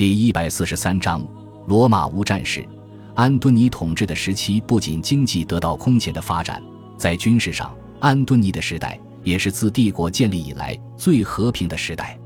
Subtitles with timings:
[0.00, 1.22] 第一百四十三章：
[1.66, 2.66] 罗马无战事。
[3.14, 6.58] 安敦尼统治的时期不仅经济得到空前的发展，
[6.96, 12.18] 在军事上，安敦尼的时代也是自帝国建立以来最和平的时代。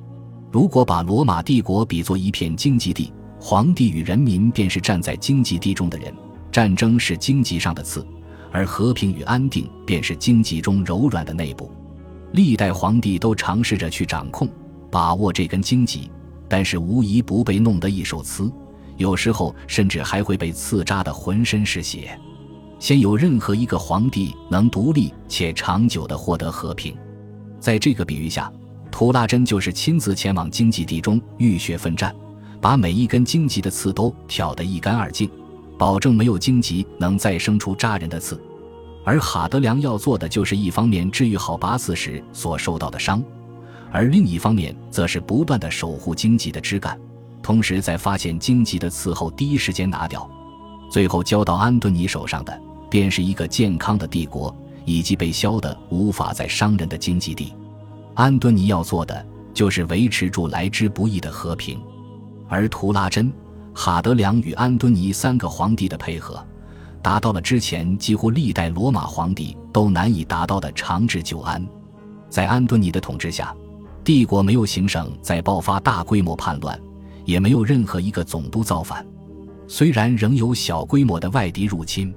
[0.52, 6.14] 如果把罗马帝国比作一片经济地，皇帝与人民便是站在经济地中的人，
[6.52, 8.06] 战争是荆棘上的刺，
[8.52, 11.68] 而和平与安定便是荆棘中柔软的内部。
[12.34, 14.48] 历代皇帝都尝试着去掌控、
[14.92, 16.08] 把握这根荆棘，
[16.48, 18.50] 但是无一不被弄得一手刺，
[18.96, 22.18] 有时候甚至还会被刺扎得浑身是血。
[22.78, 26.94] 先有任何一个皇帝能独立且长久地获得和平，
[27.58, 28.52] 在这个比喻下。
[28.90, 32.14] 图拉真就是亲自前往荆棘地中浴血奋战，
[32.60, 35.28] 把每一根荆棘的刺都挑得一干二净，
[35.76, 38.40] 保证没有荆棘能再生出扎人的刺。
[39.04, 43.20] 而哈德良要做的就是一方面治愈好拔刺时所受到的伤，
[43.94, 46.98] 而另一方面则是不断的守护荆棘的枝干，
[47.40, 50.28] 同时在发现荆棘的刺后第一时间拿掉。
[50.90, 54.52] 最后交到安敦尼手上的，便是一个健康的帝国，
[54.84, 57.54] 以及被削得无法再伤人的荆棘地。
[58.14, 61.80] 安敦尼要做的就是维持住来之不易的和平，
[62.48, 63.32] 而图拉真、
[63.72, 66.44] 哈德良与安敦尼三个皇帝的配合，
[67.00, 71.64] 达到了之前几乎历代罗马皇帝都难以达到的长治久安。
[72.28, 73.54] 在安敦尼的统治下，
[74.04, 76.78] 帝国没有行省再爆发大规模叛乱，
[77.24, 79.04] 也没有任何一个总督造反。
[79.66, 82.14] 虽然仍有小规模的外敌入侵，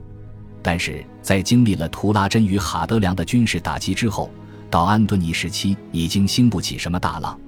[0.61, 4.29] 但是在经历了图拉真与哈德良的军事打击之后。
[4.69, 7.39] 到安敦尼时期，已经兴不起什么大浪，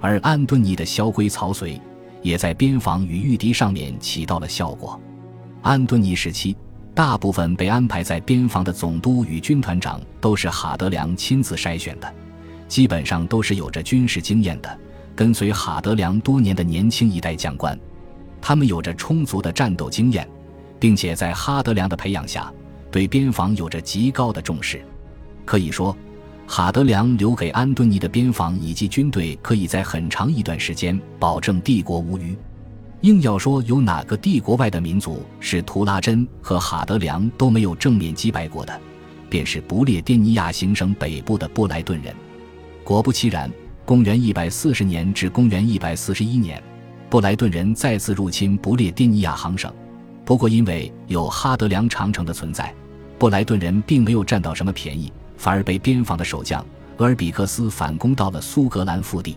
[0.00, 1.78] 而安敦尼的萧规曹随，
[2.22, 4.98] 也在边防与御敌上面起到了效果。
[5.60, 6.56] 安敦尼时期，
[6.94, 12.10] 大部分被安排在边防的总督与军团长都是哈德良亲自筛选的，
[12.68, 14.78] 基本上都是有着军事经验的，
[15.14, 17.78] 跟随哈德良多年的年轻一代将官。
[18.40, 20.28] 他们有着充足的战斗经验，
[20.78, 22.52] 并且在哈德良的培养下，
[22.90, 24.84] 对边防有着极高的重视。
[25.44, 25.96] 可以说。
[26.46, 32.36] 哈德良留给安敦尼的边防以及军队，可以在很长一段时间保证帝国无虞。
[33.00, 38.78] 硬要说有哪个帝国外的民族是图拉真和哈德良都没有正面击败过的，
[39.30, 42.14] 便是不列颠尼亚行省北部的布莱顿人。
[42.84, 43.50] 果不其然，
[43.86, 46.62] 公元一百四十年至公元一百四十一年，
[47.08, 49.72] 布莱顿人再次入侵不列颠尼亚行省。
[50.22, 52.74] 不过，因为有哈德良长城的存在，
[53.18, 55.10] 布莱顿人并没有占到什么便宜。
[55.38, 56.64] 反而被边防的守将
[56.98, 59.36] 厄尔比克斯反攻到了苏格兰腹地。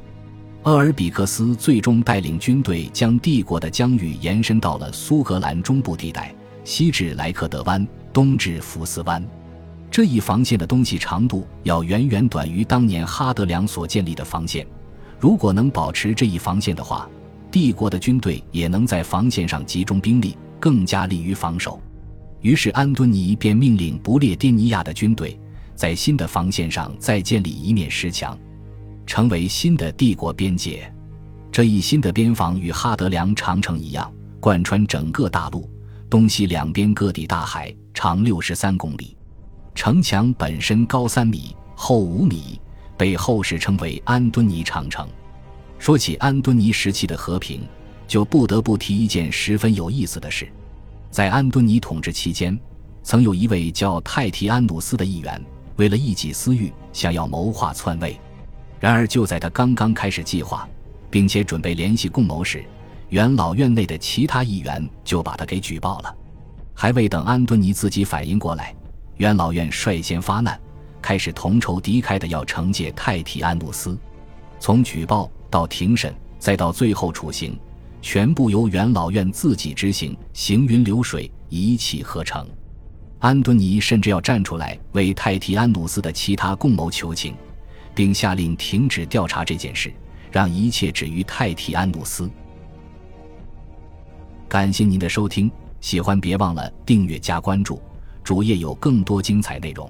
[0.64, 6.36] 厄尔比克斯最终带领军队将帝国的疆域延伸到了苏格兰中部地带，
[6.66, 9.26] 西至莱克德湾，东至福斯湾。
[9.98, 14.64] 这一防线的东西长度要远远短于当年哈德良所建立的防线。
[15.20, 17.10] 如果能保持这一防线的话，
[17.50, 21.82] 帝国的军队也能在防线上集中兵力，更加利于防守。
[22.42, 25.36] 于是安敦尼便命令不列颠尼亚的军队。
[25.74, 28.38] 在新的防线上再建立一面石墙，
[29.08, 30.94] 成为新的帝国边界。
[31.52, 35.68] 这一新的边防与哈德良长城一样，贯穿整个大陆，
[36.08, 39.18] 东西两边各抵大海，长六十三公里。
[39.78, 42.60] 城墙本身高三米，厚五米，
[42.98, 45.08] 被后世称为安敦尼长城。
[45.78, 47.62] 说起安敦尼时期的和平，
[48.08, 50.52] 就不得不提一件十分有意思的事：
[51.12, 52.60] 在安敦尼统治期间，
[53.04, 55.40] 曾有一位叫泰提安努斯的议员。
[55.76, 58.20] 为了一己私欲，想要谋划篡位，
[58.80, 60.68] 然而就在他刚刚开始计划，
[61.12, 62.66] 并且准备联系共谋时，
[63.10, 66.16] 元老院内的其他议员就把他给举报了。
[66.74, 68.76] 还未等安敦尼自己反应过来，
[69.18, 70.60] 元老院率先发难，
[71.02, 73.98] 开始同仇敌忾的要惩戒泰提安努斯。
[74.60, 77.58] 从举报到庭审，再到最后处刑，
[78.02, 82.48] 全部由元老院自己执行，行云流水，一气呵成。
[83.20, 87.34] 安敦尼甚至要站出来为泰提安努斯的其他共谋求情，
[87.96, 89.92] 并下令停止调查这件事，
[90.32, 92.30] 让一切止于泰提安努斯。
[94.48, 97.82] 感谢您的收听，喜欢别忘了订阅加关注，
[98.28, 99.90] 主页有更多精彩内容。